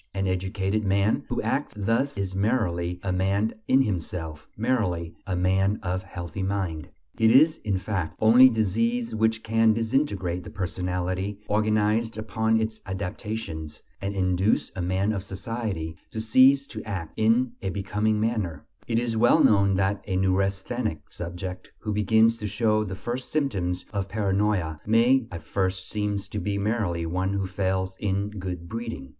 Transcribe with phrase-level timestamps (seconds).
[0.15, 5.79] An educated man who acts thus is merely a man in himself, merely a man
[5.83, 6.89] of "healthy mind."
[7.19, 13.83] It is, in fact, only disease which can disintegrate the personality organized upon its adaptations,
[14.01, 18.97] and induce a man of society to cease to act in a becoming manner; it
[18.97, 24.09] is well known that a neurasthenic subject who begins to show the first symptoms of
[24.09, 29.09] paranoia, may at first seem to be merely one who fails in good breeding.